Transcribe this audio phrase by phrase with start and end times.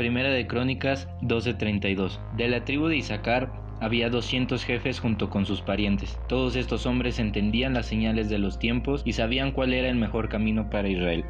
[0.00, 2.20] Primera de Crónicas 12:32.
[2.34, 3.52] De la tribu de Isaacar
[3.82, 6.18] había 200 jefes junto con sus parientes.
[6.26, 10.30] Todos estos hombres entendían las señales de los tiempos y sabían cuál era el mejor
[10.30, 11.26] camino para Israel.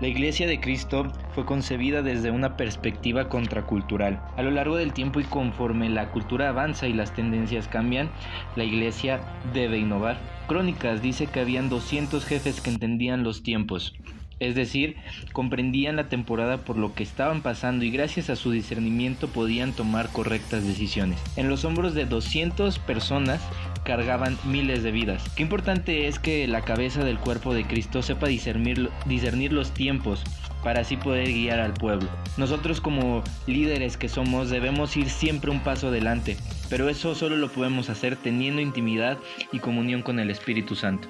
[0.00, 1.06] La Iglesia de Cristo
[1.36, 4.20] fue concebida desde una perspectiva contracultural.
[4.36, 8.10] A lo largo del tiempo y conforme la cultura avanza y las tendencias cambian,
[8.56, 9.20] la Iglesia
[9.54, 10.18] debe innovar.
[10.48, 13.94] Crónicas dice que habían 200 jefes que entendían los tiempos.
[14.38, 14.96] Es decir,
[15.32, 20.10] comprendían la temporada por lo que estaban pasando y gracias a su discernimiento podían tomar
[20.10, 21.18] correctas decisiones.
[21.36, 23.40] En los hombros de 200 personas
[23.84, 25.24] cargaban miles de vidas.
[25.36, 30.22] Qué importante es que la cabeza del cuerpo de Cristo sepa discernir, discernir los tiempos
[30.62, 32.08] para así poder guiar al pueblo.
[32.36, 36.36] Nosotros como líderes que somos debemos ir siempre un paso adelante,
[36.68, 39.16] pero eso solo lo podemos hacer teniendo intimidad
[39.52, 41.08] y comunión con el Espíritu Santo.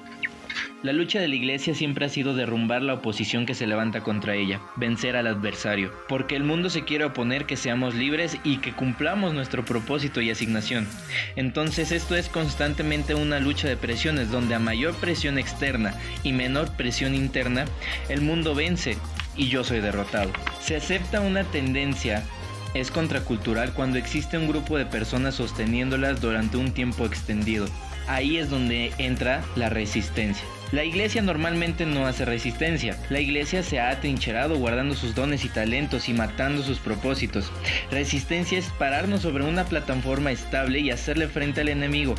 [0.83, 4.35] La lucha de la iglesia siempre ha sido derrumbar la oposición que se levanta contra
[4.35, 8.73] ella, vencer al adversario, porque el mundo se quiere oponer que seamos libres y que
[8.73, 10.87] cumplamos nuestro propósito y asignación.
[11.35, 16.71] Entonces esto es constantemente una lucha de presiones donde a mayor presión externa y menor
[16.77, 17.65] presión interna,
[18.07, 18.97] el mundo vence
[19.35, 20.31] y yo soy derrotado.
[20.61, 22.23] Se acepta una tendencia
[22.75, 27.65] es contracultural cuando existe un grupo de personas sosteniéndolas durante un tiempo extendido.
[28.07, 30.45] Ahí es donde entra la resistencia.
[30.71, 32.97] La iglesia normalmente no hace resistencia.
[33.09, 37.51] La iglesia se ha atrincherado guardando sus dones y talentos y matando sus propósitos.
[37.89, 42.15] Resistencia es pararnos sobre una plataforma estable y hacerle frente al enemigo.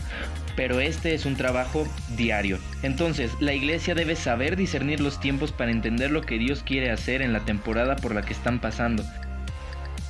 [0.57, 2.59] Pero este es un trabajo diario.
[2.83, 7.21] Entonces, la iglesia debe saber discernir los tiempos para entender lo que Dios quiere hacer
[7.21, 9.05] en la temporada por la que están pasando.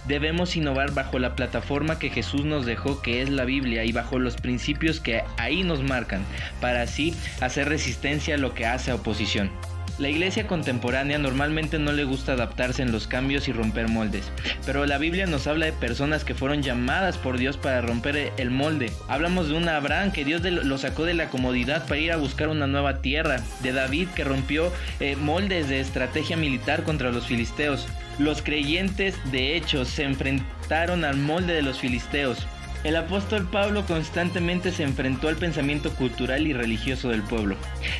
[0.09, 4.19] Debemos innovar bajo la plataforma que Jesús nos dejó, que es la Biblia, y bajo
[4.19, 6.25] los principios que ahí nos marcan,
[6.62, 9.50] para así hacer resistencia a lo que hace oposición.
[9.98, 14.31] La iglesia contemporánea normalmente no le gusta adaptarse en los cambios y romper moldes,
[14.64, 18.50] pero la Biblia nos habla de personas que fueron llamadas por Dios para romper el
[18.53, 18.92] molde.
[19.09, 22.48] Hablamos de un Abraham que Dios lo sacó de la comodidad para ir a buscar
[22.48, 27.88] una nueva tierra, de David que rompió eh, moldes de estrategia militar contra los filisteos,
[28.20, 32.47] los creyentes, de hecho, se enfrentaron al molde de los filisteos.
[32.84, 37.56] El apóstol Pablo constantemente se enfrentó al pensamiento cultural y religioso del pueblo.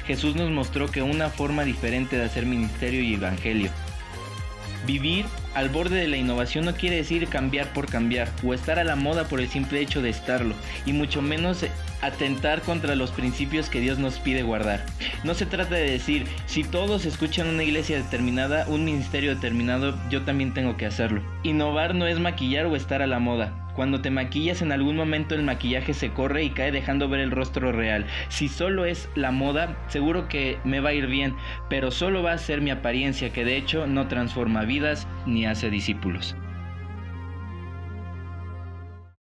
[0.07, 3.71] Jesús nos mostró que una forma diferente de hacer ministerio y evangelio.
[4.87, 8.85] Vivir al borde de la innovación no quiere decir cambiar por cambiar o estar a
[8.85, 10.55] la moda por el simple hecho de estarlo,
[10.87, 11.67] y mucho menos
[12.01, 14.87] atentar contra los principios que Dios nos pide guardar.
[15.25, 20.23] No se trata de decir, si todos escuchan una iglesia determinada, un ministerio determinado, yo
[20.23, 21.23] también tengo que hacerlo.
[21.43, 23.68] Innovar no es maquillar o estar a la moda.
[23.79, 27.31] Cuando te maquillas en algún momento el maquillaje se corre y cae dejando ver el
[27.31, 28.07] rostro real.
[28.29, 31.37] Si solo es la moda, seguro que me va a ir bien,
[31.71, 35.71] pero solo va a ser mi apariencia que de hecho no transforma vidas ni hace
[35.71, 36.35] discípulos.